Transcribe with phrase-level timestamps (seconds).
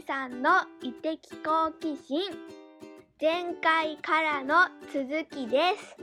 [0.00, 0.50] 梶さんの
[0.82, 2.22] 異的好奇心。
[3.20, 4.54] 前回からの
[4.92, 5.96] 続きです。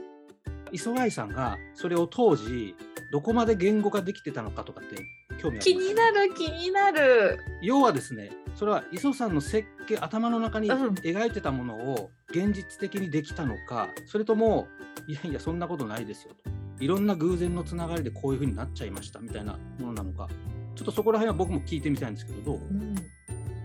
[0.70, 2.74] 磯貝さんがそれを当時
[3.10, 4.96] どこまで言語化できてたのかとかって
[5.40, 5.64] 興味あります？
[5.64, 7.38] 気になる気になる。
[7.62, 10.94] 要はですねそれは磯さんの設計頭の中にうん。
[10.94, 14.68] 描いてたものを現実的にできたのか、それとも
[15.08, 16.50] いやいやそんなことないですよと。
[16.78, 20.28] いろんな偶然のつながりでこういうふうになっちゃいましたみたいなものなのか。
[20.76, 22.56] ちょっとそこら辺は僕も聞いてみたいんですけどどう？
[22.58, 22.94] うん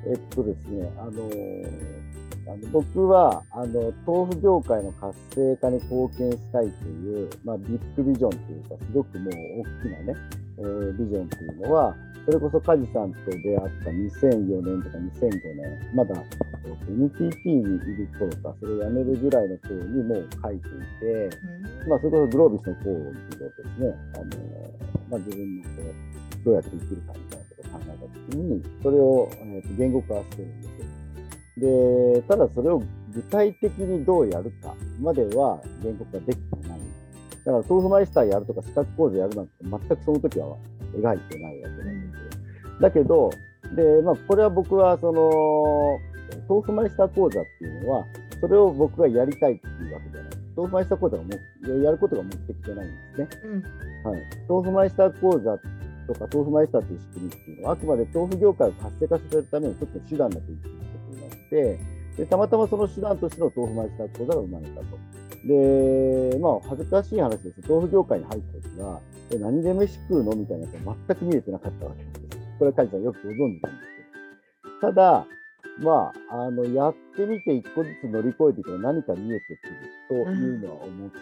[0.06, 2.04] えっとですね、あのー
[2.46, 10.16] あの僕はあの豆腐業界の活性化に貢献したいという、まあ、ビッグビジョンというか、すごくもう大きなね、
[10.58, 11.96] えービジョンというのは、
[12.26, 16.16] それこそ梶さんと出会った2004年とか2005年、まだ
[16.66, 21.38] えっと NTT にいる頃か、それを辞めるぐらいの頃にもう書いていて、
[21.88, 24.26] まあ、それこそグロービスの講義をですね、あの
[25.10, 25.70] まあ、自分のこ
[26.42, 27.43] うどうやって生きるかみたいな
[28.30, 30.62] に、それを、えーと言語化してるん。
[30.62, 31.04] ですよ。
[32.16, 32.82] で、ただそれを
[33.14, 36.80] 具体的にどうやるかまでは言語化できてない。
[37.46, 39.48] だから、豆腐マイスターやるとか資格講座やるなん。
[39.48, 40.58] て全くその時は
[40.96, 42.12] 描いてないわけなん。
[42.12, 42.80] ですよ。
[42.80, 43.30] だけど、
[43.76, 46.00] で、まあ、これは僕は、その、
[46.48, 48.06] 豆腐マイスター講座っていうのは、
[48.40, 50.32] それを僕がやりたいっていうわけじゃない。
[50.56, 51.30] 豆腐マイスター講座がも
[51.84, 52.90] やることが目的じゃないん。
[52.90, 53.28] ですね。
[54.04, 54.12] うん。
[54.12, 54.22] はい。
[54.50, 55.58] 豆腐マイスター講座
[56.08, 60.70] とか豆腐マイスターという仕組みっていうのは、あくまで豆腐業界を活性化させるための一つの手段だというこ
[61.10, 61.80] とになって、
[62.18, 65.14] でたまたまその手段としての豆腐マイスター講座が生まれたと。
[65.46, 69.02] で、まあ、恥ずかしい話です、豆腐業界に入った時は、
[69.32, 72.38] え何で飯食うのみたいなことは全く見えてなかったわけです。
[72.60, 73.88] これは梶さんよくご存知なんです
[74.82, 74.94] けど。
[74.94, 75.26] ただ、
[75.80, 79.46] まあ、あの、やってみて一個ずつ乗り越えていけば何か見えて
[80.10, 81.18] くるというのは思って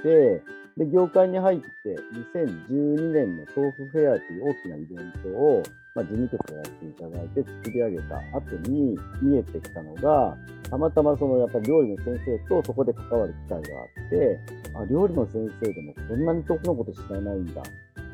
[0.00, 0.42] いて、
[0.76, 1.96] で、業界に入って
[2.36, 5.62] 2012年の豆腐フェアという大きなイベントを、
[5.94, 10.36] まあ、事務局がやっていただいて作り上げた後に見えてきたのが、
[10.68, 14.40] たまたまそのやっぱり料理の先生とそこで関わる機会があって、
[14.74, 17.62] あ、料理の先生でもこんなに豆腐のこと知らないんだ。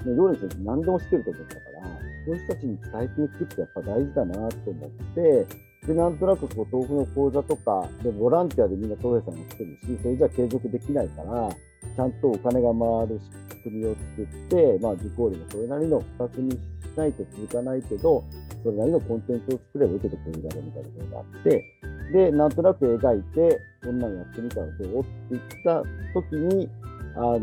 [0.05, 1.83] で料理の先生何でも知ってると思ったから、
[2.27, 5.47] そういう人たちに伝えていくってやっぱ大事だなと思って、
[5.87, 11.49] で、なんとなくこう豆腐の講座とか、で、ボランティアでみんな豆腐屋さんが来てるし、それじゃ継続できないから、
[11.97, 13.21] ちゃんとお金が回る
[13.51, 16.57] 仕組みを作って、まあ、受講料もそれなりの価格にし
[16.97, 18.25] ないと続かないけど、
[18.63, 21.65] それなりのコンテンツを作れば受けてくれるだろうみたいなことがあって、
[22.13, 25.01] で、なんとなく描いて、こんなのやってみたらどう？
[25.01, 25.83] って言った
[26.15, 26.69] 時に、
[27.15, 27.41] あの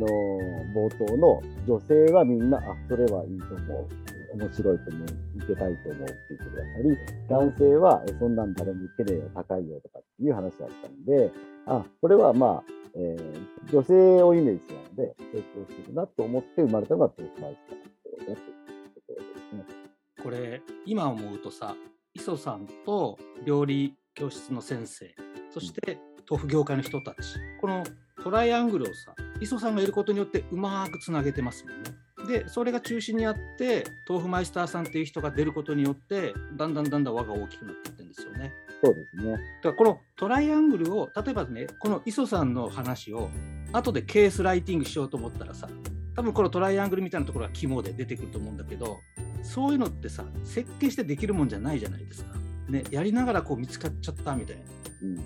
[0.76, 3.88] 冒頭の女性はみんな、あ、それはいいと思う。
[4.36, 5.08] 面白いと思う。
[5.38, 6.98] 受けたいと思うって言ってくださり、
[7.30, 11.32] 男性は、えそんなん誰も受けねえよ、高いよとかっていう話だったので、
[11.66, 19.90] あ、これはまあ、えー女性をイメージしたので、成功するなと思って生まれたのがトークマイスターだというところですね。
[20.22, 21.76] これ今思うとさ
[22.14, 25.16] 磯さんと料理教室の先生
[25.52, 25.98] そして
[26.30, 27.18] 豆腐業界の人たち
[27.62, 27.84] この
[28.22, 31.92] トライアングルをさ磯さんがいることによってうまくつなげてますもんね。
[32.30, 38.54] でそれが中心にあって豆腐マイスターさんっていう人が出ることによってだんだんだんだん輪が大きくなっていってるんですよね。
[38.84, 39.32] そうですね。
[39.32, 43.32] だからこのトライアングルを例えばねこの磯さんの話を
[43.74, 45.68] 後でケースライティングしようと思ったらさ
[46.16, 49.00] 多分このトライアングルみたいなところが肝で出てくると思うんだけど
[49.42, 52.36] そういうのってさ設計してできるもんじゃないじゃないですか。
[52.70, 54.62] ね、やりながらこう見つかっちゃったみたいな
[55.02, 55.24] うんうん。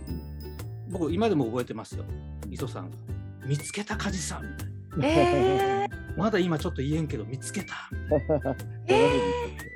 [0.92, 2.06] 僕今でも覚えてますよ
[2.50, 2.98] 磯さんが
[3.46, 4.44] 「見つけた梶さん」
[4.96, 5.83] みたいなえ
[6.18, 7.76] 「まだ今ちょっと言えんけど見つけた」
[8.88, 9.10] え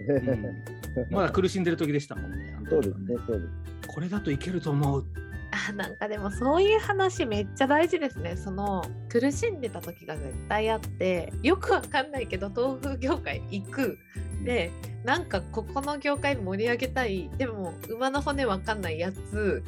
[0.07, 1.11] うん。
[1.11, 2.55] まだ苦しんでる時でしたもんね。
[2.57, 3.47] あの時はそうですね、そうで
[3.81, 3.87] す。
[3.87, 5.05] これだといけると思う。
[5.51, 8.35] あなんかでもそういう話めっちゃ大事ですね。
[8.35, 13.97] その苦しんでた時が絶対あってよくわかんないけど豆腐業界行く。
[14.43, 14.71] で
[15.03, 17.29] なんかここの業界盛り上げたい。
[17.37, 19.63] でも馬の骨わかんないやつ。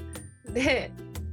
[0.54, 0.92] で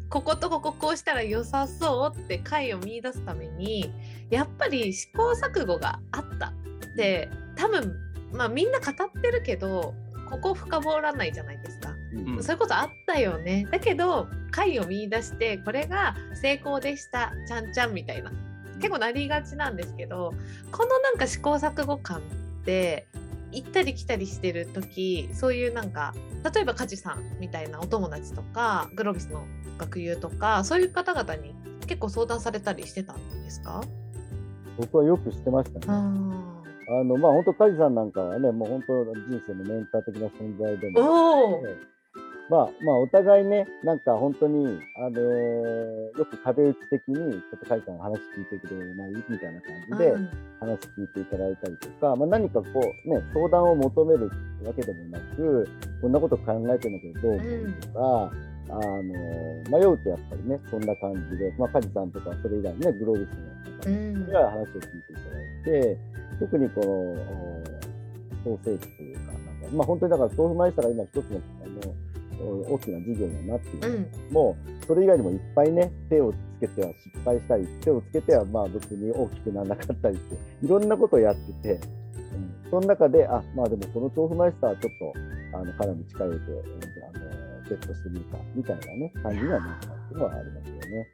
[0.08, 3.92] こことこここうしたら良さそうって解を見出すために
[4.30, 6.52] やっぱり試行錯誤があった
[6.96, 7.94] で多分
[8.32, 9.94] まあみんな語ってるけど
[10.28, 11.90] ここ深掘らないじゃないですか。
[11.90, 13.66] うんそういうことあったよね。
[13.70, 18.32] だけど解を見出してこれが成功でしたちゃんちゃんみたいな
[18.78, 20.34] 結構なりがちなんですけど
[20.72, 22.20] このなんか試行錯誤感っ
[22.64, 23.06] て
[23.56, 26.14] 行ったり来たりしてる時そういうなんか
[26.54, 29.44] 例えば梶さんみたいなお友達とかグロービスの
[29.78, 31.54] 学友とかそういう方々に
[31.86, 33.82] 結構相談されたりしてたんですか？
[34.78, 35.86] 僕はよく知ってましたね。
[35.88, 41.76] ああの、まあ、本当、梶さんなんかはね、もう本当、人生のメンター的な存在でもおおあって
[42.48, 49.12] まあまあお互いね、なんか本当に、あのーよく壁打ち的に、ちょっとカイさんの話聞いてくれない？
[49.28, 50.30] みたいな感じで、うん。
[50.60, 54.30] 話聞いていただいたりとか、まあ、何かこうね、相談を求める
[54.64, 55.68] わけでもなく、
[56.00, 58.32] こんなこと考えてるんだけどどう思うとか、
[58.68, 64.14] あの迷うとやっぱりね、そんな感じで、まあ、梶さんとかそれ以外ね、グロービスのうん。
[64.14, 64.90] 方には話を聞いてい
[65.64, 65.98] ただいて、
[66.40, 69.42] 特にこのお創世記というか、なんか
[69.72, 71.40] まあ、本当にだから豆腐マイスターが今一つの
[72.42, 74.56] 大きな事業になっているんですけども、
[74.86, 81.80] それ以外にもいっぱいね、手をつけては失敗したり、手をつけてはまあ別に大きくならなかったりって、いろんなことをやってて、
[82.64, 84.92] うん、その中で、あまあでもこの豆腐マイスターはちょっ
[85.52, 91.08] と、あの、彼に近寄れて、うんあの、ゲットしてみるか、みたいなね、感じにはなったっていうのはありますよね。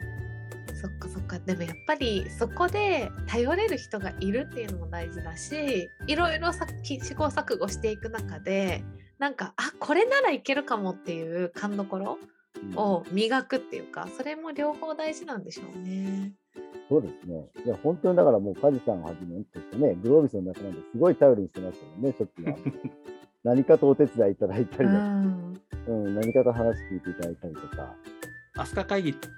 [0.83, 1.39] そっかそっか。
[1.39, 8.83] でもやっぱりそこで頼れる人がいるっていうのも大事だしいろいろさ試行錯誤していく中で
[9.23, 12.19] なんかあこれならいけるかもっていう勘どころ
[12.61, 16.33] うんを磨くっていうかそれも両方大事なんでしょうね。
[16.89, 17.47] そうですね。
[17.65, 22.57] いや、本当にだからもう、梶さんをはじめとしてね、グロービスの中なんですごい頼りにしてましたもんね、初期は。
[23.45, 25.57] 何かとお手伝いいただいたうりだん
[25.89, 27.95] うん、何かと話聞いていただいたりとか。
[28.55, 29.29] 飛鳥会議って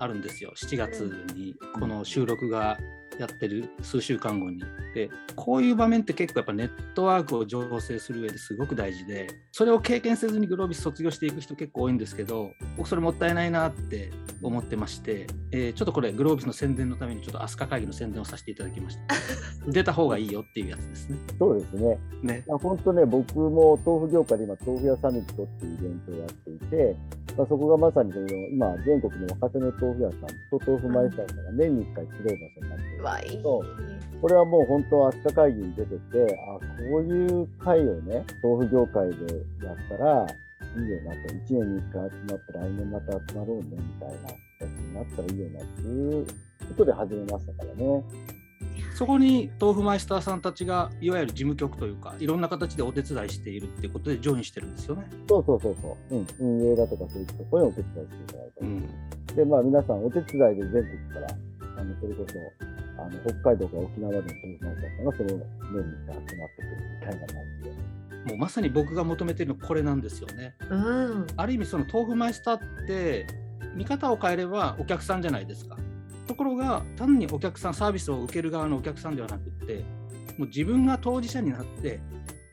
[0.00, 1.00] あるんですよ7月
[1.34, 2.76] にこの収録が
[3.18, 4.62] やってる数週間後に。
[4.94, 14.10] でこういう場面って結構やっぱネットワークを醸成する上ですごく大事でそれを経験せずにグロービス卒業していく人結構多いんですけど僕それもったいないなって
[14.42, 19.14] 思ってまして、えーちょっとこれグロービスの宣伝のためにちょっと飛鳥会議の宣伝をさせていただきました。
[19.70, 21.18] 出た方がいいよっていうやつですね。
[21.38, 21.98] そうですね。
[22.22, 22.44] ね。
[22.46, 26.96] まあ、本当ね、僕も豆腐業界で今、豆腐屋サミットっていうイベントをやっていて、
[27.36, 28.12] まあ、そこがまさに
[28.52, 33.36] 今、全国の若手の豆腐屋さんと豆腐マイスターさんが年に1回集う場所になってい？
[33.36, 33.58] るんう。
[33.58, 39.16] わいいこれはもう本当、飛鳥会議に出てて、あこういう会をね、豆腐業界で
[39.64, 40.26] やったら
[40.76, 44.28] いいよなと、1年に1回集まって、来年また集まろうねみたいな
[44.58, 48.04] 形になったらいいよなっていうことで始めましたからね。
[48.94, 55.08] そこに豆腐マイスターさんたちがいわゆる事務局というかいろんな形でお手伝いしているっていうことでジョインしてるんですよね。
[55.28, 59.36] そうそうそうそう、うん、運営だとかそういうところにお手伝いしていただいたり、うん。
[59.36, 60.84] で、まあ、皆さんお手伝いで全国
[61.14, 61.28] から、
[61.78, 62.67] あのそれこそ
[62.98, 65.42] あの北海道か沖縄までの豆腐マイスターがその年に
[66.04, 67.98] 集まってくるみたいな感じで。
[68.28, 70.54] もうまさに僕が求めてるのこれなんですよね。
[70.68, 73.26] うんある意味その豆腐マイスターって
[73.74, 75.78] 見方を変えればお客さんじゃないですか。
[76.26, 79.84] ところが単にお客さんサービスを受ける側のお客さんではなくって
[80.36, 82.00] もう自分が当事者になって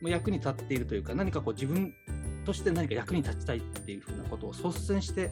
[0.01, 1.93] もう役に立っているというか何かこう自分
[2.45, 5.31] として何か役に立ちたいっていうふうなことを率先して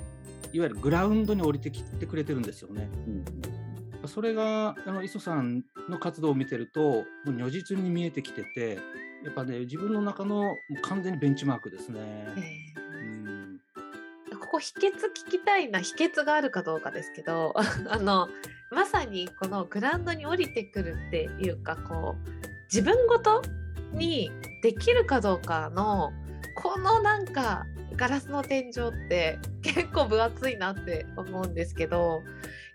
[0.51, 2.89] いわゆるグラウンドに降りてきてくれてるんですよね。
[3.07, 3.62] うん
[4.07, 8.79] それがあの磯さんの活動を見てるともう如実に見えてきてて
[9.23, 11.99] やっぱね自分の中の完全にベンチマークですね。
[12.37, 14.91] えうんーここ秘訣
[15.27, 17.53] 聞きたいな秘訣があるかどうかですけど
[17.89, 18.29] あの
[18.71, 22.29] まさにこのグラウンドに降りてくるっていうかこう
[22.65, 23.41] 自分ごと
[23.93, 26.11] にできるかどうかの
[26.55, 27.65] このなんか
[27.95, 32.23] ガラスの天井って結構分厚いなって思うんですけど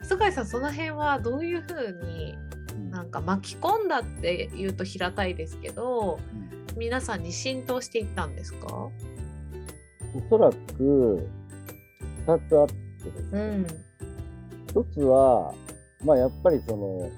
[0.03, 2.35] 磯貝さんその辺はどういうふうに
[2.75, 2.91] うん。
[2.91, 6.19] なんか巻き込んだっていうと平たいですけど
[6.76, 8.67] 皆さんに浸透していったんですか？
[8.69, 8.93] お
[10.31, 11.29] そらく
[12.26, 13.67] 2つあってですね、うん。
[14.69, 15.53] 一つは、
[16.05, 17.11] まあ、やっぱりその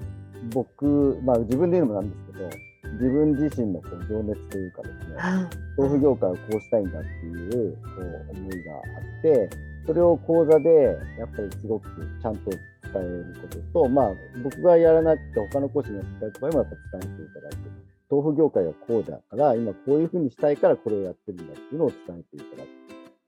[0.53, 2.49] 僕、まあ、自分で言うのもなんですけど
[2.83, 5.15] 自分自身のこう情熱というかですね
[5.77, 8.77] 豆腐業界をこうしたいんだっていうこう思いがあ
[9.19, 9.49] って
[9.85, 11.89] それを講座でやっぱりすごく
[12.21, 12.59] ちゃんと伝
[12.95, 14.11] えることと、まあ、
[14.43, 17.55] 僕がやらなくて他の講師にやっていただく場合もやっぱ伝えていただく
[18.09, 22.67] 豆腐業界がこうだから今こういうふうにしたいからこれをやってるんだっていうのを伝えていただくっ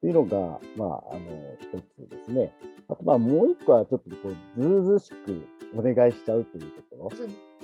[0.01, 1.21] ていうのが、まあ、あの
[1.61, 2.51] 一つですね。
[2.89, 7.11] あとまあもう一個はちょっとこうずうずうしくお願いしちゃうというところ。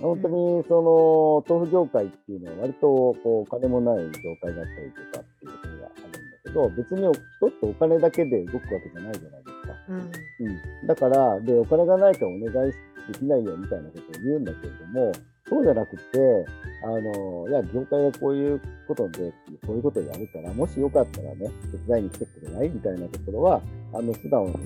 [0.01, 9.73] 本当にその豆腐業界っていうのは割とこうお金もない業界だったりとかっていうところがあるんだけど別に人ってお金だけで動くわけじゃないじゃないですか。
[9.89, 9.97] うん。
[9.99, 12.71] うん、だからでお金がないからお願い
[13.11, 15.11] できないよみたいなことを言うんだけれども
[15.47, 16.45] そうじゃなくて
[16.83, 19.33] あのいや業界がこういうことで
[19.65, 21.49] こういうことをやるからもしよかったらね
[21.87, 22.69] 手伝いに来てくれない？
[22.69, 23.61] みたいなところは
[23.93, 24.59] あの素直にこ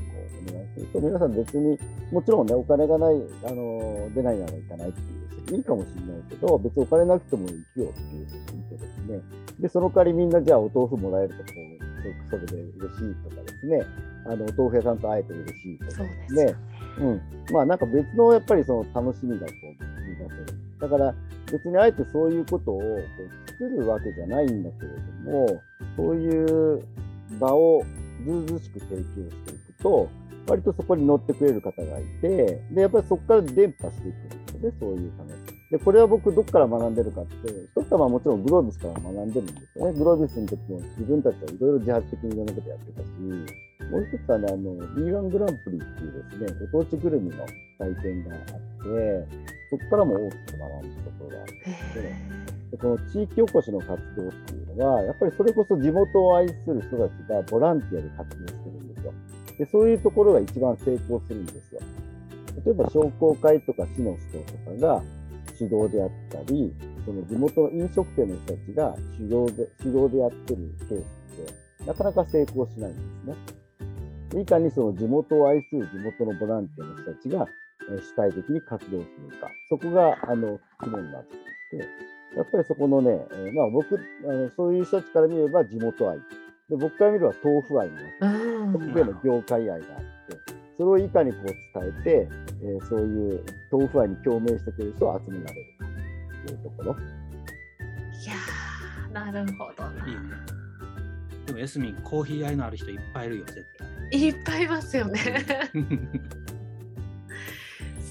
[0.48, 1.77] うお願いすると皆さん別に
[2.12, 3.15] もちろんねお金がない
[3.46, 9.22] あの出ないなら行かないっていう人いいかもしれないけど別にお金なくても行くよっていう人もいてですね
[9.60, 13.82] でその代わりみんなじゃあお豆腐もらえるとこうそれで嬉しいとかですね
[14.25, 16.56] あのお豆腐屋さんと会えて嬉しいとかですね。
[17.00, 20.63] うん、まあなんか別のやっぱりその楽しみがこう見出せる。
[20.80, 21.15] だから
[21.51, 24.89] 別にあえてそういうことをこう作るわけじゃないんだけれ
[25.25, 25.62] ども、
[25.96, 26.84] そういう
[27.39, 27.84] 場を
[28.25, 29.06] ずうずうしく提供し
[29.46, 30.10] ていくと、
[30.48, 35.53] 割とそこに乗ってくれる方がいて、で、やっぱりそこから伝播していくんですよね、そういう話。
[35.72, 39.98] で、これは僕、どこから学んでるかって、一つはもちろんグロービスから学んでるんですよね。
[39.98, 43.08] グロービスの時も自分たちはいろいろ自発的にいろんなことやってたし、
[43.89, 47.38] もう一つはね、あの、B1 グランプリっていうですね、ご当地ぐるみの
[47.80, 49.27] 祭典があって、
[49.70, 51.53] そこからも大きく学んだところがあって、
[52.74, 59.13] でこの地域おこしの活動っていうのは、やっぱりそれこそ地元を愛する人たちがボランティアで活動してるんですよ。
[59.60, 61.82] で、そういうところが一番成功するんですよ。
[62.65, 65.03] 例えば商工会とか市の人とかが
[65.56, 66.74] 主導であったり、
[67.06, 71.06] その地元の飲食店の人たちが主導で主導でやってるケースっ
[71.46, 73.01] て、なかなか成功しないんで
[74.32, 74.42] すね。
[74.42, 77.46] いかにその地元を愛する地元のボランティアの人たちが
[77.88, 81.88] 主体的に活動するか、そこがあの肝になっていて、
[82.36, 86.18] やっぱりそこのね、えーまあ、僕あの、そういう人たちから見れば地元愛、
[86.70, 90.38] で僕から見れば豆腐愛なわけうん僕への業界愛があって、
[90.78, 91.46] それをいかにこう
[91.80, 92.28] 伝えて、
[92.63, 95.86] えーそういう豆腐愛に共鳴してくれる人を集められるか
[96.48, 96.92] というところ。
[96.92, 100.22] いやーなるほどないいね。
[101.46, 103.66] でもエスミン、コーヒー愛のある人いっぱいいるよ、絶
[104.12, 104.20] 対。
[104.20, 105.20] いっぱいいますよね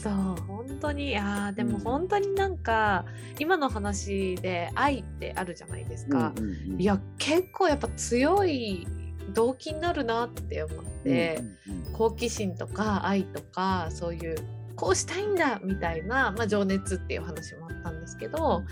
[0.03, 0.13] そう。
[0.47, 1.09] 本当に？
[1.09, 3.05] いやーでもうん本当になんか、
[3.39, 6.81] 今の話で愛ってあるじゃないですか、うんうんうん。
[6.81, 8.87] いや結構やっぱ強い
[9.35, 11.93] 動機になるなって思って、うんうんうん。
[11.93, 14.37] 好奇心とか愛とかそういう
[14.75, 18.65] こうしたいんだみたいな、まあ、情熱っていう話もあったんですけど、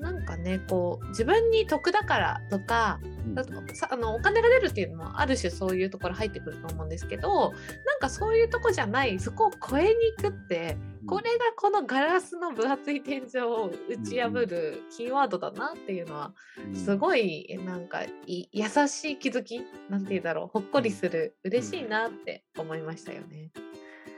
[0.00, 7.52] なんかねこう自分に得だからとかうんだとさあのお金が出るっていうのもある種そういうところ入ってくると思うんですけど
[7.86, 10.76] なんかそういうとこじゃないそこを超えに行くって
[11.06, 16.32] これがこのガラスの分厚い天井を打ち破るキーワードだなっていうのは
[16.74, 23.50] すごいえなんかい優しい気づきなんて言うんだろうほっこりする嬉しいなって思いましたよね。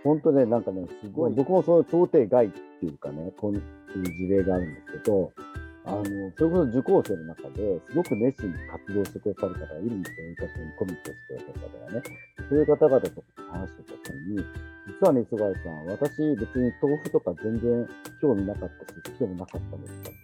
[0.06, 3.62] 本当ね、なんかね、すごい、僕もその想定外っていうかね、こういう
[4.04, 5.32] 事例があるんですけど、
[5.86, 6.02] あの、
[6.36, 12.02] それこそ受講生の中ですごく熱心に活動してくださる方がいるんですよ、活動にコミットしてくださる方がね。
[12.50, 14.44] そういう方々と話してた時に、
[14.86, 17.88] 実はね、磯貝さん、私別に豆腐とか全然
[18.20, 20.16] 興味なかったし、好きでもなかったんですか。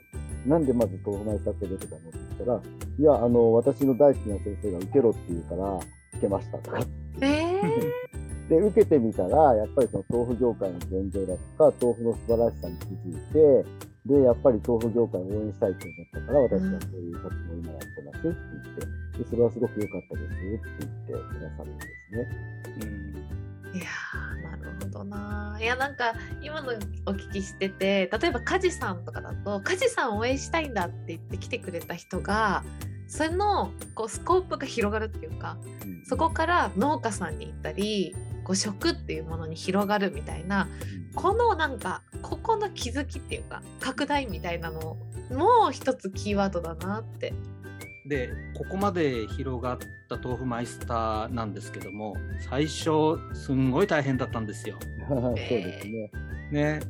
[0.46, 2.60] なんでまず豆腐マイスター出てたのって言ったら、
[2.98, 5.78] いや、あの、私の大好きな先生が受けろって言うから、
[6.14, 6.80] 受けましたとか
[7.20, 20.46] えー で、受けてみたら、やっぱりその豆腐業界の現状だとか、豆腐の素晴らしさに気づいて、で、やっぱり豆腐業界を応援したいと思ったから、私はそういう活動を今やってますって言って、でそれはすごく良かったですって
[21.08, 22.28] 言ってくださるんですね。
[22.82, 23.12] うん。
[23.74, 26.72] いやーなるほどないやなんか今の
[27.06, 32.64] お聞きしてて例えば梶さんとかだと梶さんを応援したいんだって言って来てくれた人が
[33.08, 36.04] そのこうスコープが広がるっていうかうん。
[36.04, 40.68] そこから農家さんに行ったりこう食っていうものに広がるみたいな
[41.14, 44.96] このなんかここの気づきっていうか拡大みたいなの
[45.30, 47.32] もう一つキーワードだなって。
[48.04, 52.16] でここまで広がった豆腐マイスターなんですけども
[52.50, 54.76] 最初すんごい大変だったんですよ。
[55.08, 56.10] そうですね。
[56.50, 56.80] ね、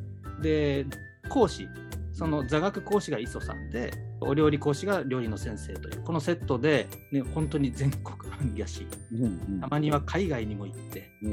[0.41, 0.85] で
[1.29, 1.67] 講師
[2.11, 3.91] その座学講師が磯さんで
[4.23, 11.31] お料理講師が料理の先生というこのセットで、ね、本当に全国行やしうんうんたまには海外にも行ってうん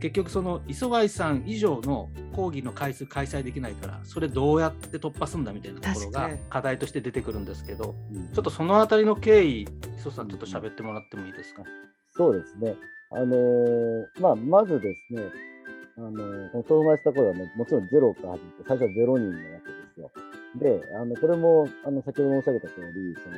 [0.00, 9.66] 結局その磯貝さん以上の講義の回数開催できないからそれどうやって突破するんだみたいなところが課題として出てくるんですけどうんちょっとそのあたりの経緯
[9.98, 11.62] 磯さんちょっと喋ってもらってもいいですか？
[12.16, 12.76] そうですね。
[13.10, 15.22] あのーまあ、まずですね、
[15.96, 19.83] あのーこの豆腐マイスターコールはね、もちろんゼロから始めて、最初はゼロ人なわけで。
[20.56, 23.36] で、あの、これも、あの、先ほど申し上げた通り、その、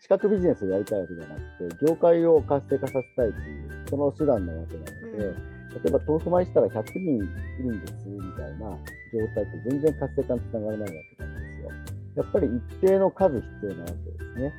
[0.00, 5.36] 資格ビジネスをやりたいわけじゃなくて、業界を活性化させたいという、その手段なわけなので、うん
[5.68, 7.18] 例えば豆腐マイスターが100人い
[7.62, 8.70] るんです、みたいな
[9.12, 11.70] 状態って全然活性化につながらないわけなんですよ。
[12.16, 14.00] やっぱり一定の数必要なわけで
[14.34, 14.54] すね。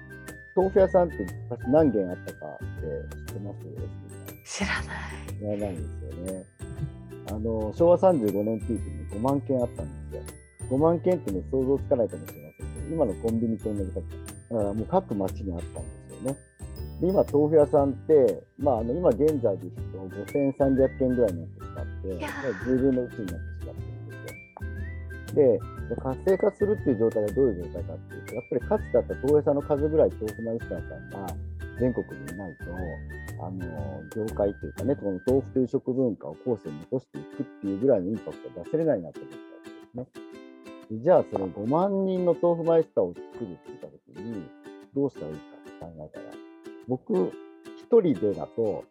[0.56, 1.18] 豆腐屋さんって
[1.50, 3.52] 昔何軒あったかって知ってま
[4.46, 4.60] す？
[4.60, 4.86] 知らない。
[5.40, 6.46] 知らないんですよね。
[7.32, 10.39] あの、昭和35年ピークに5万件あったんですよ。
[10.70, 14.04] 5万件ってね、想像つかないかもしれませんけど、今のコンビニと同じだっ
[14.50, 14.56] た。
[14.56, 16.38] だからもう各町にあったんですよね。
[17.02, 19.98] で、今、豆腐屋さんって、まあ、あの、今現在ですと
[20.32, 24.16] 5300件ぐらいになってしまって、いやー10分の1になってしまってるんで
[25.30, 25.36] すよ。
[25.36, 25.60] で、
[25.90, 31.36] で活性化するっていう状態がどういう状態かっていうと、やっぱりかつてあった豆腐屋さんの数ぐらい豆腐マイスターさんが
[31.80, 32.66] 全国にいないと、
[33.46, 40.29] あの、業界っていうかね、この豆腐という食文化を後世に残していくっていうぐらいのインパクトを出せれないなと思ったわけですね。
[40.92, 44.44] じゃあ、その5万人の豆腐マイスターを作るって言ったときに、
[44.96, 46.26] どうしたらいいかって考えたら、
[46.88, 47.32] 僕1、
[47.90, 48.84] 人でだと、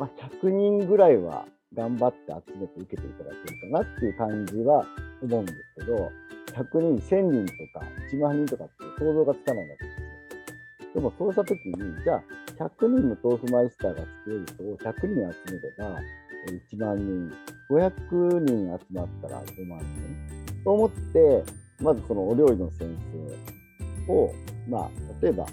[0.00, 0.10] まあ、
[0.42, 4.84] 100人ぐらいは頑張って集めて受けていただけるかなっていう感じは
[5.22, 6.10] 思うんですけど、
[6.54, 10.94] 100人、1000人とか1万人とかって想像がつかないわけですよ。
[10.94, 12.22] でもそうしたときに、じゃあ
[12.64, 16.00] 100人の豆腐マイスターが作れる人を100人集めれば、
[16.72, 17.32] 1万人、
[17.70, 21.44] 500人集まったら5万人と思って、
[21.80, 22.88] まずそのお料理の先
[24.08, 24.32] 生を、
[24.68, 24.90] まあ、
[25.22, 25.46] 例えば、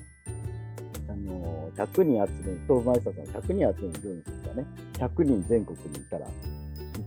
[1.09, 6.27] あの100人集める、豆腐マイスターさん100人集める料理の先生がね、100人全国にいたら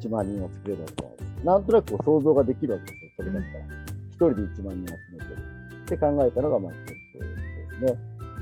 [0.01, 1.45] 1万人は作れるわけじゃないです。
[1.45, 3.65] なんとなくこう想像ができるわけですよ、それだったら。
[3.65, 5.39] 1人で1万人集めてる
[5.85, 7.99] って考えたのがまあ一つですね。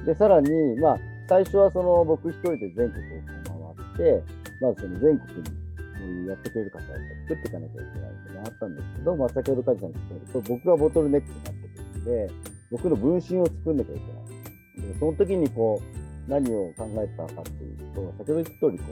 [0.06, 0.50] で、さらに、
[0.80, 4.24] まあ、最初はその僕一人で全国を回って、
[4.60, 5.61] まずその全国に
[6.02, 6.82] こういうやってくれる方を
[7.28, 12.30] 作っていかなきゃいけないってのがあったんですけど、まあ、先ほど梶さんが言ったように、僕がボトルネックになってくるんで、
[12.70, 14.92] 僕の分身を作んなきゃいけない。
[14.92, 18.84] でその時にこう、何を考えたかっていうと、先ほど言った通り、こ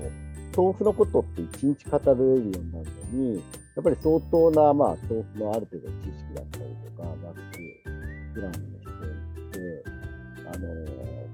[0.56, 3.40] う、豆腐のことって一日語れるようになるのに、や
[3.80, 6.64] っぱり相当な、まあ、豆腐のある程度知識だったり
[6.96, 7.80] とか、学習、
[8.34, 8.64] プランが必
[9.56, 9.84] 要で、
[10.46, 10.68] あの、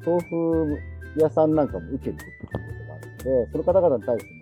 [0.05, 2.65] 豆腐屋さんなんかも受けることが
[2.95, 3.17] あるの
[3.47, 4.36] で、その方々に対して、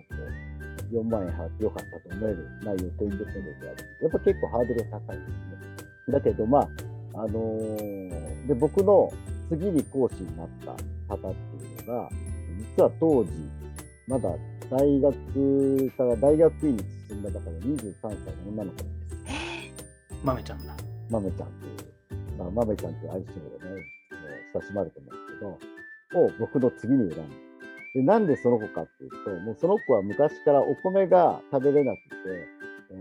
[0.91, 3.85] 4万円払ってよかったと思える内容を提示するのである。
[4.01, 5.33] やっぱ結構ハードルが高いですね。
[6.09, 6.69] だけど、まあ、
[7.15, 9.11] あのーで、僕の
[9.49, 10.71] 次に講師になった
[11.15, 12.09] 方っていうのが、
[12.77, 13.31] 実は当時、
[14.07, 14.29] まだ
[14.69, 18.85] 大学から大学院に進んだ方が23歳の女の子です。
[20.23, 20.75] 豆ちゃんだ。
[21.09, 23.81] 豆ちゃんっていう、まあ、豆ちゃんっていう愛称でね、
[24.53, 27.35] 親しまれてますけど、を僕の次に選んだ。
[27.95, 32.55] で、なんでその子かっていうと、もうその子は昔からお米が食べれなくて、えー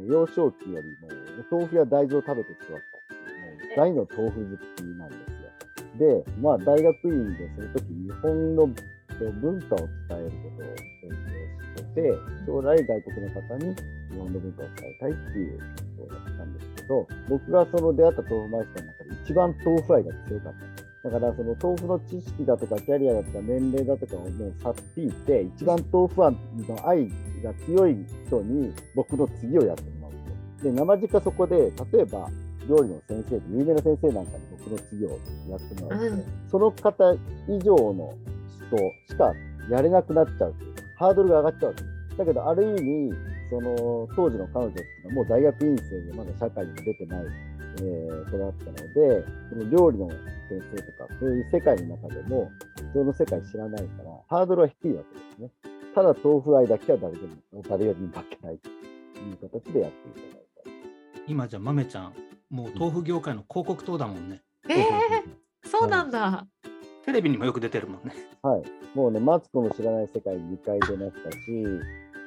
[0.08, 1.08] 幼少期よりも
[1.50, 2.78] お豆腐や大豆を食べて育ったっ
[3.18, 5.16] ていう、もう大の豆腐好きなんで
[5.98, 6.24] すよ。
[6.24, 8.70] で、まあ大学院でその時日本の
[9.10, 12.14] えー文化を伝えることを勉強してて、
[12.46, 13.76] 将来外国の方に
[14.10, 15.58] 日本の文化を伝えたいっていう
[15.98, 20.73] ことだったんですけど、僕がその出会った豆腐マイスターの中で一番豆腐愛が強かったんです。
[21.04, 26.32] だからその豆腐の知識だとかキャリアだとか年齢だとかをもうさっぴいて、一番豆腐愛
[26.66, 27.08] の愛
[27.42, 27.94] が強い
[28.26, 30.64] 人に僕の次をやってもらうと。
[30.64, 32.30] で、生実家そこで、例えば
[32.66, 35.10] 料理の先生で有名な先生なんかに僕の次を
[35.50, 36.24] やってもらうと、うん。
[36.50, 37.12] その方
[37.48, 38.14] 以上の
[38.66, 39.30] 人しか
[39.70, 40.74] やれなくなっちゃうという。
[40.74, 41.84] かハードルが上がっちゃうと
[42.16, 43.12] だけど、ある意味、
[43.50, 47.24] その当時の彼女っていうのはもう大学院生でまだ社会にも出てない、
[47.80, 50.18] えー子だったので、その料理の先
[50.74, 52.50] 生とか、そういう世界の中でも、
[52.92, 55.50] その世界知らないから、ハードルは低いわけですね。
[55.94, 57.20] ただ豆腐愛だけは誰で
[57.52, 60.70] も、誰よりも負けないという形でやっていただいた。
[61.26, 62.12] 今じゃ豆ちゃん、
[62.50, 64.42] もう豆腐業界の広告塔だもんね。
[64.68, 66.46] えー、そうなんだ。
[67.04, 68.14] テレビにもよく出てるもんね。
[68.42, 68.62] はい。
[68.94, 71.38] もうね、マツコの知らない世界に2回出ましたし、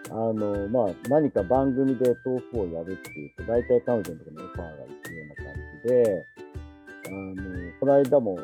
[0.10, 6.26] あの、まあ、何か番組で豆腐をやるっていうと、大体彼女のところにオファーが行くような感じで、
[7.08, 8.42] あの、この間もね、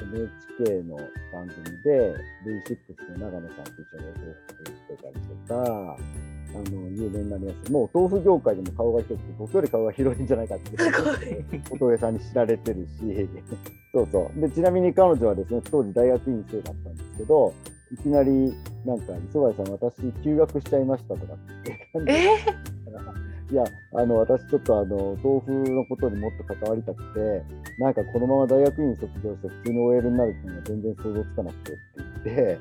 [0.00, 0.96] NHK の
[1.32, 5.96] 番組で V6 の長野さんと一緒にお豆腐作ってたりとか、
[6.54, 7.72] あの、有名になります。
[7.72, 10.70] もう豆腐業界でも顔が広くて、僕より顔が広いんじゃないかって
[11.70, 13.28] お豆腐さんに知られてるし、
[13.92, 14.40] そうそう。
[14.40, 17.54] で、ちなみに彼女はですね、当時大学院生だったんですけど、
[17.92, 18.52] いきなり、
[18.84, 21.34] なんか、磯貝さん、私、休学しちゃいましたとか。
[21.34, 22.28] って言って、え？
[23.50, 27.42] いや、あの、私ちょっとあの、豆腐のことにもっと関わりたくて、
[27.78, 31.80] なんかこのまま大学院卒業して普通に OL になるっていうのが全然想像つかなくてって
[32.24, 32.58] 言って、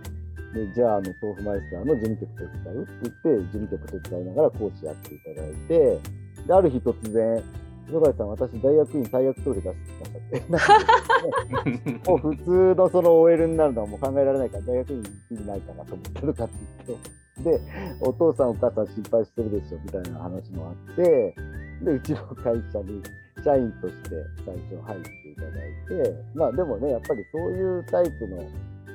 [0.54, 6.00] でじゃあ、あの、豆腐マイスターの事務局手伝うって言って、事務局手伝いながら講師やっていただいて、
[6.48, 7.44] で、ある日突然、
[7.88, 9.76] 磯貝さん、私、大学院退学届出し
[10.32, 12.10] てきましたって。
[12.10, 16.56] もう普通のその OL になるのはもう考えられないから、大学院に意味ないかなと思ってるかって
[16.88, 17.62] 言って、で、
[18.02, 21.36] お父さん、お母さん心配してるでしょみたいな話もあって、
[21.84, 23.02] で、うちの会社に
[23.44, 24.10] 社員として
[24.46, 28.50] 最初入っていただいて、まあでもね、やっぱりそういうタイプの、え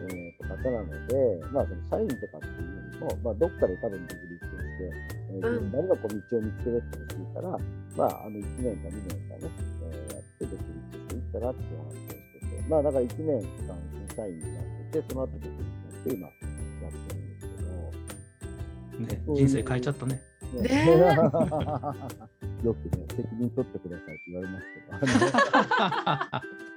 [0.04, 4.90] ーと方なので、まあその社員とかっていうよりも、まあどっかで多分独立して、
[5.30, 7.58] えーうん何かこう道を見つけるってほしいから、
[7.96, 9.50] まああの1年か2年かね、
[9.92, 20.20] えーやって独立していったらっていう話をしてて、まあだから1年間社員になってて、その後独立して今やってるんですけど、ね、人生変えちゃったね。
[20.54, 20.68] ねね
[22.62, 24.80] よくね、責任取ってくださいって言われますけ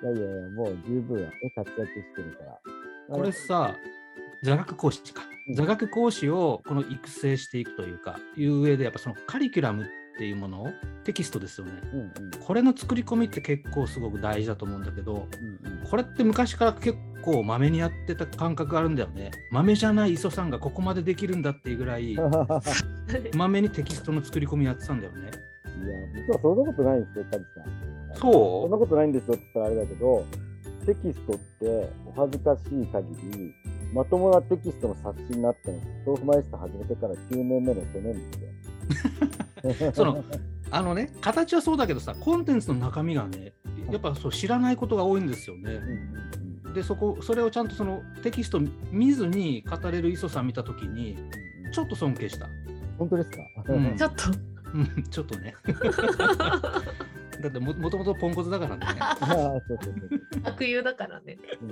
[0.04, 2.60] ど、い やいやいや、もう十分、ね、活躍してるから。
[3.08, 3.75] これさ、
[4.41, 5.51] 座学講師かう。
[5.51, 10.69] ん座学講師をこの育成していくというか、いう上で、やっぱそのカリキュラムっていうものを
[11.04, 11.73] テキストですよね。
[11.93, 12.12] うんうん
[12.45, 19.32] これの作り込みって結構すごく大事だと思うんだけど、うんうんこれって昔から結構まめにやってた感覚があるんだよね。
[19.51, 22.15] まめじゃない磯さんがここまでできるんだっていうぐらい
[23.36, 25.32] まめにテキストの作り込みやってたんだよね。
[25.84, 28.15] いや、実はそんなことないんですよ、カジさん。
[28.15, 30.25] そんそなことないんですよって言ったらあれだけど、
[30.86, 33.54] テキストってお恥ずかしい限り、
[33.93, 38.49] まともなテキストの冊子になったの、豆腐マイスター始めてから9年目の去年ですよ。
[39.69, 40.23] う その
[40.71, 43.54] あのね形はそうだけどさコンテンツの中身がね
[43.91, 45.80] やっぱそう知らないことが多いんですよね。
[46.73, 48.60] でそこそれをちゃんとそのテキスト
[48.91, 51.15] 見ずに語れる磯さん見た時に
[51.65, 52.49] うんちょっと尊敬した。
[52.97, 54.23] 本当ですか、うん ちょっと
[54.73, 55.56] うんちょっとね。
[57.41, 58.86] だってももともとポンコツだからね。
[58.99, 59.25] ああ
[59.67, 61.38] そうそうそう悪友だからね。
[61.62, 61.69] うん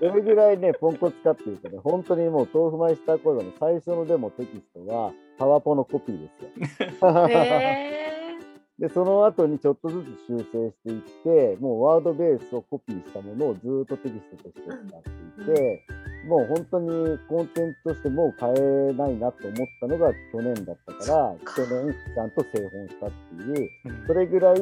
[0.00, 7.28] どれぐらいね、ポンコツかっていうとね、本当にもう豆腐マイスター講座の最初のでもテキストはパワポのコピーですよ。
[7.28, 7.94] へ
[8.78, 11.02] で、その後にちょっとずつ修正していっ
[11.56, 15.02] て、もうワードベースをコピーしたものをずーっとテキストとして使っ
[15.46, 15.86] ていて、
[16.28, 24.06] もう本当にコンテンツとしてもう変えないなと思ったのが去年だったから、去年ちゃんと製本したっていう、うん。
[24.08, 24.60] それぐらい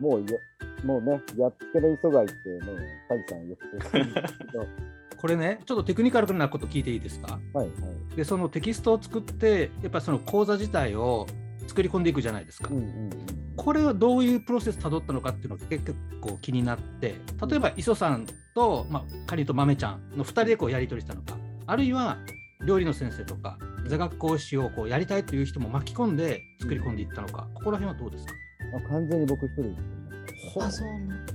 [0.00, 0.38] もうや、
[0.84, 2.60] もうね、やっつけの磯貝ってね、
[3.08, 4.66] カジさんよく言ってるんですけど、
[5.20, 7.38] これねちょっとテクニカルなこと聞いていいですか？
[7.54, 7.72] はいは
[8.12, 8.16] い。
[8.16, 11.26] でそのテキストを作ってやっぱりその講座自体を
[11.66, 12.68] 作り込んでいくじゃないですか。
[12.70, 13.10] うんうんうん
[13.56, 17.14] これはどういうプロセスたどったのかっていうのが結構気になって
[17.48, 22.18] 例えば磯さんと、まあ、カニと豆ちゃんの2人でこうやり取りしたのかあるいは
[22.66, 28.32] 料理の先生とか座学講師をこうやりたいという人も巻き込んで作り込んでいったのかここら辺はどうですか？
[28.76, 30.60] あ完全に僕一人で作りました。
[30.60, 31.32] ーあ、そうなんだ。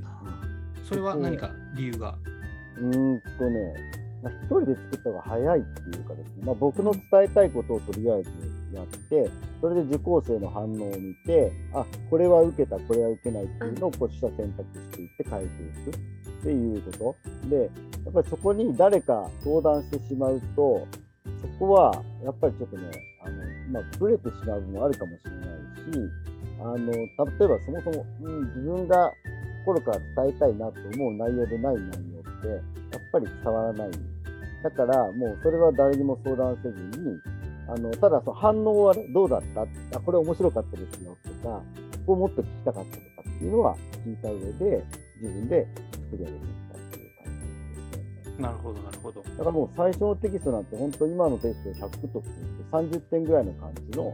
[0.87, 2.15] それは何か理由が？
[2.77, 3.73] うーんとね、
[4.23, 8.29] まあ、一人で作った方が早いっていうかですね、まあ、僕の伝えたいことをとりあえず
[8.73, 9.29] やって、
[9.59, 17.49] それで受講生の反応を見て、あこれは受けた、これは受けないっていうのをこう取捨選択していって変えていくっていうこと。
[17.49, 17.65] で、や
[18.09, 20.87] っぱりそこに誰か相談してしまうと、
[21.41, 22.89] そこはやっぱりちょっとね、
[23.23, 23.35] あの
[23.71, 25.41] まあ、ブレてしまう部分もあるかもしれない
[25.93, 26.11] し、
[26.59, 29.11] あの例えばそもそも、うん、自分が
[29.65, 32.10] 心から伝えたいなと思う内容でない内容
[32.41, 32.61] て、やっ
[33.11, 33.91] ぱり伝わらない。
[34.63, 37.19] だから、もうそれは誰にも相談せずに、
[37.67, 39.61] あのただその反応はね、どうだった？
[39.61, 41.61] あ、これ面白かったですよとか、
[42.05, 43.75] ここもっと聞きたかったとかっていうのは
[44.05, 44.83] 聞いた上で、
[45.21, 47.25] 自分で作り上げていったっていう感
[48.23, 48.43] じですね。
[48.43, 52.29] なるほどなるほどだからもう最初のテキストなんて本当今のテストで100とって
[52.71, 54.13] 30点ぐらいの感じの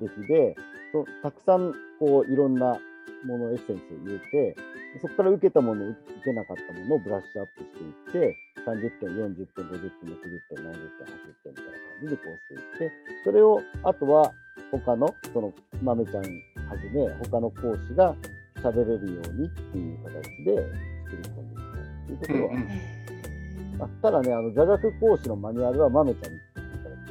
[0.00, 0.56] 出来で、
[0.92, 2.78] そたくさんこういろんな
[3.24, 4.56] ものエッセンスを入れて、
[5.00, 12.92] そこから受けたもの、受けなかったものをブラッシュアップしていって、30点、40点、50点、60点、70点、80点みたいな感じでこうしていって、
[13.24, 14.32] それをあとは
[14.70, 15.52] 他の、その
[15.82, 18.14] 豆ちゃんはじめ、他の講師が
[18.62, 20.12] 喋れるようにっていう形
[20.44, 20.56] で
[21.04, 22.68] 作り込んでいったっていうところは、うんうん。
[22.68, 23.02] へ
[23.80, 27.02] あただね、あの座学講師のマニュアルは豆ちゃんに作っていただき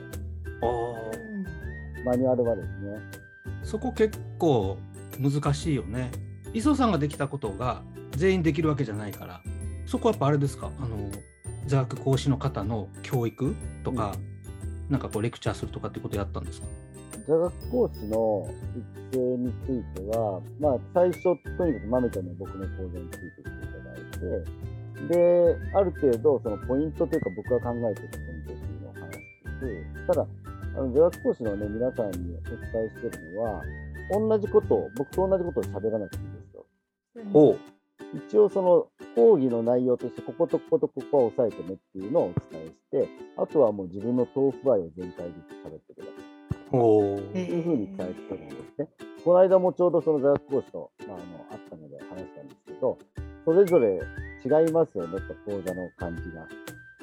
[2.05, 4.77] まマニュアルはですね、ーそこ結構
[5.19, 6.11] 難しいよね
[6.53, 9.41] 磯さんができたことが全員できるわけじゃないから
[9.85, 10.71] そこはやっぱあれですか？
[10.79, 11.09] あの
[11.67, 14.15] 座学講師の方の教育とか、
[14.89, 16.67] なんかこうレクチャーするとかってことやったんですか？
[17.27, 18.49] 座学講師の
[19.11, 21.23] 育成については、まあ、最初、
[21.57, 29.19] とにかく豆ちゃんの僕の講座についてきていただいて、で、ある程度、そのポイントというか、僕が考えているポイントっていうのを話し
[29.59, 30.27] ていて、ただ、
[30.75, 33.61] あの座学講師のね、皆さんにお伝えしているのは、
[34.13, 36.20] 同じことを、僕と同じことを喋らなくて
[37.31, 37.57] ほ
[38.27, 45.31] 一応その講義の内容としてこことこことここは押さえてねっていうのをお伝えして、あとはもう自分の豆腐愛を全体で
[45.63, 46.41] 喋ってください。
[46.71, 46.77] と
[47.37, 48.87] いうふうに伝えてたんですね。
[49.23, 52.97] この間もちょうどその座学講師と、まあ、あのあったので話したんですけど、
[53.45, 53.99] それぞれ
[54.43, 56.47] 違いますよねと講座の感じが。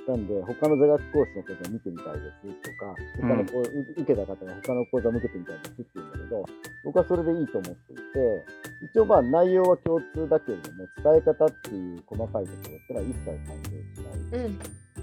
[0.09, 6.45] なんで、他の座学講師の講座見てみたいですとか、他の講、受けた方が他の講座を受けてみたいですって言うんだけど、
[6.85, 8.03] 僕はそれでいいと思っていて、
[8.91, 14.45] 一応まあ内容は共通だけれども、伝え方っていう細かいところってのは一切関係しない。
[14.45, 14.59] うん。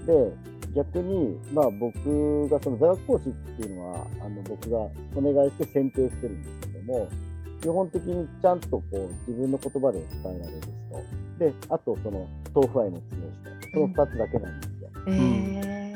[0.06, 0.32] で、
[0.74, 4.90] 逆に、まあ、僕がその座学講師っていうのは、あの僕がお
[5.22, 7.08] 願いして選定してるんですけども、
[7.62, 10.60] 基本的にちゃんとこう自分の言葉で伝えられる
[11.38, 13.30] 人、で、あとその豆腐愛の強い
[13.62, 14.75] 人、その2つだけなんです
[15.06, 15.12] よ。
[15.14, 15.94] へえ。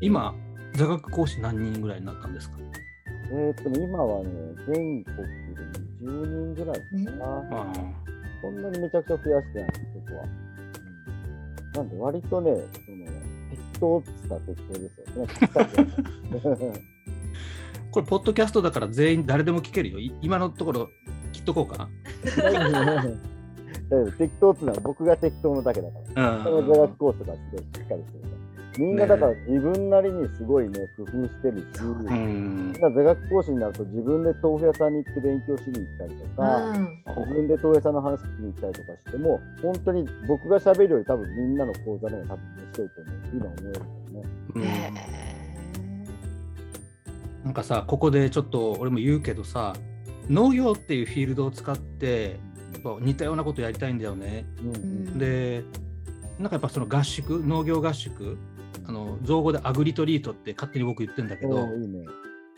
[0.00, 0.34] 今
[0.74, 2.56] 座学講師何人ぐらいになったんですか？
[3.30, 4.30] えーっとね、今はね、
[4.66, 5.22] 全国で
[6.02, 7.60] 20人ぐらいかな。
[7.60, 7.72] あ
[8.40, 10.24] そんなにめちゃくちゃ増やしてない、そこは。
[10.24, 12.50] うん、なんで、割とね、
[12.86, 13.04] その
[13.50, 14.90] 適当っつったら適当で
[16.40, 16.72] すよね。
[17.90, 20.90] これポッドキャストだから全員誰でも聞けるよい今のところ
[21.32, 21.88] 切っとこうかな
[23.90, 26.36] 大丈夫適当っていうのは僕が適当なだけだから。
[26.36, 28.38] うんその座学コースがすごいしっかりしてるから。
[28.78, 43.16] みんなだから自分なりにすごいね、工夫してるし、うんみんな座学講師になると自分で豆腐屋さんに行って勉強しに行ったりとか、うん自分で豆腐屋さんの話聞きに行ったりとかしても、本当に僕が喋るより多分みんなの講座の方が多分面白いと思う。
[43.34, 43.78] 今思えるけ
[44.12, 44.28] どね。
[44.54, 45.28] うんへ
[47.44, 49.72] なんかさここでちょっと俺も言うけどさ
[50.28, 52.38] 農業っていうフィールドを使って
[52.72, 54.44] やっぱ似たようなことやりたいんだよね。
[54.62, 54.70] うん
[55.14, 55.64] んで
[56.38, 58.38] なんかやっぱその合宿農業合宿
[58.86, 61.50] あの造語でアグリトリートって勝手に僕言ってんだけうん。
[61.50, 62.06] どいいね。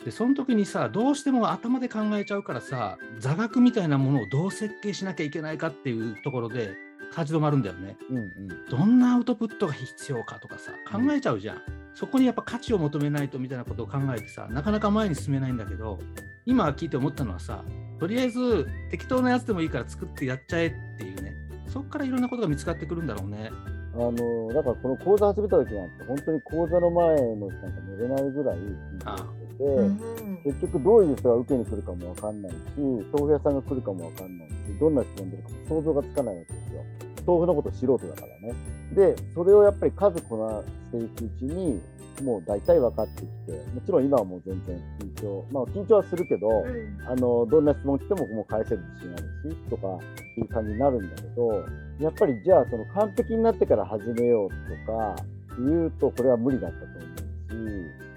[0.05, 6.73] でその時にさどうしても頭で考えちゃうからさ座学みたいなものをどう設計しなきゃいけないかっていうところで
[7.11, 7.97] 立ち止まるんだよね。
[8.09, 8.29] うんうん。
[8.69, 11.61] どんなアウトプットが必要かとかさ考えちゃうじゃん、
[11.93, 15.99] そこにやっぱ価値を求めないとみたいなことを考えてさなかなか前に進めないんだけど
[16.45, 17.63] 今聞いて思ったのはさ
[17.99, 21.35] とりあえず適当なやつでもいいから作ってやっちゃえっていうね。
[21.67, 23.49] そこからいろんなことが見つかってくるんだろうね。
[23.93, 29.99] あのだからこの講座始めた時なんて本当に講座の前の日なんか寝れないぐらい緊張してて、うん。
[30.43, 36.83] 結局どういう人が受けに来るかもわかんないし豆腐屋さんが来るかもわかんないしどんな質問出るかも想像がつかないわけですよ
[37.31, 38.53] 豆腐のこと素人だからね。
[38.93, 41.81] でそれをやっぱり数こなしていくうちに
[42.23, 47.07] もう大体分かってきてもちろん今はもう全然緊張まあ緊張はするけど、うん。
[47.07, 49.15] あのどんな質問来てももう返せる自信あ
[49.45, 49.99] るしとかっ
[50.35, 51.65] ていう感じになるんだけど
[51.99, 54.49] やっぱりじゃあその完璧になってから始めよう
[54.85, 55.15] とか
[55.57, 57.01] 言うとこれは無理だったと思う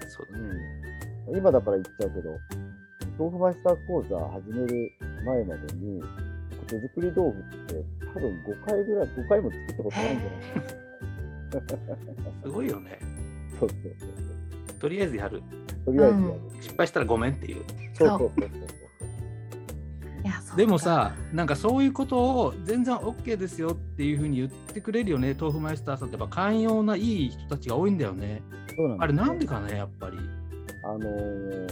[0.05, 0.49] し、そうだね。
[1.29, 2.37] うん、今だから言っちゃうけど
[3.17, 4.91] 豆腐マイスター講座始める
[5.25, 6.01] 前までに
[6.67, 11.75] 手作り豆腐って多分5回ぐらい5回も作ったことないんじゃない
[12.43, 12.99] すごいよね。
[13.59, 15.43] そうそうそうとりあえずやる。
[15.85, 17.63] とりあえずやる、失敗したらごめんっていう。
[17.93, 18.45] そうそうそうそ
[20.53, 28.41] うでもさなんかそういうことを全然 OK ですよっていうふうに言ってくれるよね豆腐マイスターさんってやっぱ寛容ないい人たちが多いんだよね。
[28.75, 30.17] そうなんあれなんでかかねやっぱり。
[30.83, 31.67] あのー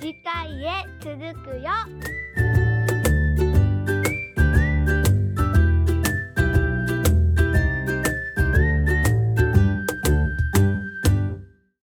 [0.00, 1.70] 次回へ続くよ